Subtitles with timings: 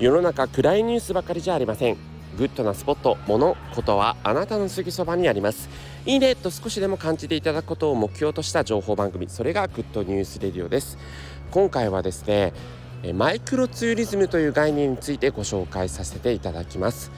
[0.00, 1.98] 世の中暗いニュースばかりじゃありません。
[2.38, 5.68] グッドなスポット、物、ことはあなたのすぐそばにあります。
[6.06, 9.28] いいねと少しでも感じていただくことを目標とした情報番組。
[9.28, 10.96] それがグッドニュースレディオです。
[11.50, 12.54] 今回はですね
[13.12, 17.12] マイクロツーリズムという概念についてご紹介させていただきます。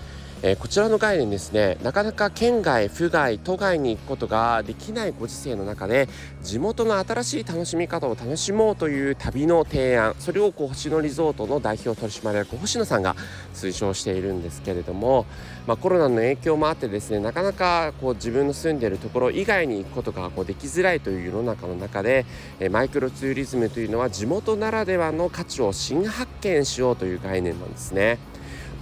[0.45, 6.09] えー、こちらの概念ですねなかなか県外府外都外に行くことができないご時世の中で
[6.43, 13.15] 地元の新しい楽しみ方を楽しもうという旅の提案それをこう星野リゾートの代表取締役星野さんが
[13.55, 15.27] 推奨しているんですけれども、
[15.67, 22.27] まあ、コロナの影響もあってですねなかなかこう自分の住んでいるところ以外に行くことがこうできづらいという世の中の中で、
[22.59, 28.19] えー、マイクロツーリズムというのは地元ならではの価値を新発見しようという概念なんですね。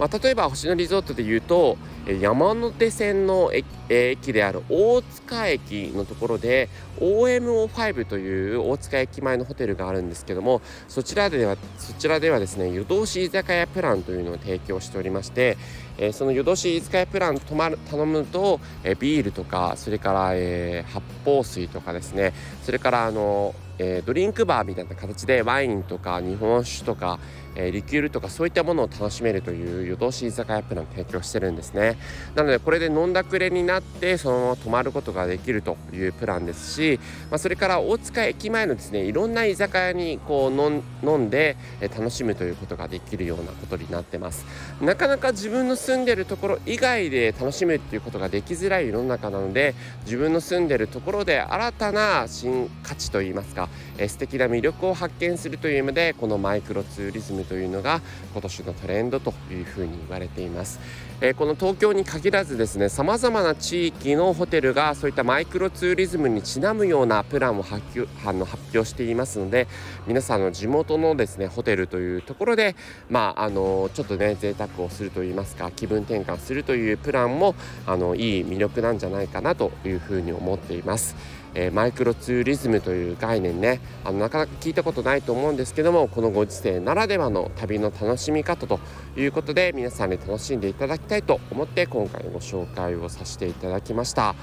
[0.01, 1.77] まあ、例えば星野リゾートでいうと
[2.19, 6.69] 山手線の駅である大塚駅のところで
[6.99, 15.55] OMO5 という大塚駅前のホテルがあるんですけどもそちらではそちらではですね夜通し居酒屋プランというのを提供しておりまして、
[15.99, 27.17] え、その夜通し居酒屋プラン泊まる頼むと、え、ビールとかそれから、えー、発泡水とかですねそれからあのえー、ドリンクバーみたいな形でワインとか日本酒とか、
[27.55, 31.97] えー、リキュールとかそういったものを楽しめるという夜通し居酒屋プランを提供してるんですね。
[32.35, 36.99] なのでこれで飲んだくれになってそのまま泊まることができるというプランですし、
[37.31, 44.45] まあ、それから大塚駅前のですねいろんな居酒屋にこう飲んで、えー、楽しむということができるようなことになってます。
[44.79, 49.73] なかなか自分の住んでるところ以外で楽しむっていうことができづらい世の中なので
[50.05, 58.01] 自分の住んでるところで新たな新価値といいますかえ素敵な魅力を発見するという意味でこのマイクロツーリズムというのが
[58.33, 60.79] 今年のトレンドというふうに言われています、
[61.21, 69.67] えこの東京に限らずですねさまざまな地域のホテルがそういったマイクロツーリズムにちなむようなプランを発表あの発表していますので
[70.07, 72.75] 皆さんの地元のですねホテルというところで
[73.09, 81.15] まああのちょっとね贅沢をするといいますか気分転換するというプランもあのいい魅力なんじゃないかなというふうに思っています。
[81.53, 88.79] えー、マイクロツーリズムという概念ねあのなかなか聞いたことないと思うんですけどもこのご時世ならではの旅の楽しみ方と
[89.17, 94.35] いうことで皆さんに楽しんでいただきたいと思って今回ご紹介をさせていただきました。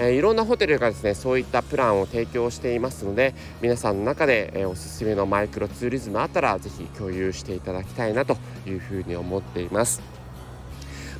[0.00, 10.17] えー、いろんなホテルがですねそういったプランを提供していますので皆さんの中で、えー、おすすめのマイクロツーリズムあったら是非共有していただきたいなというふうに思っています。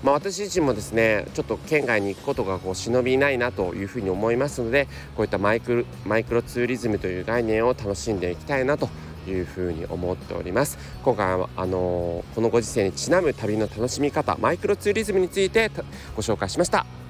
[0.02, 4.86] まあ、私自身もですねちょっと県外に行くことがこう忍びないなというふうに思いますので
[5.16, 8.88] こういったマイクロマイクロツーリズムという概念を楽しんでいきたいなと
[9.26, 10.78] いうふうに思っております。
[11.02, 15.70] 今回はあのー、このご時世にちなむ旅の楽しみ方マイクロツーリズムについて
[16.16, 17.07] ご紹介しました。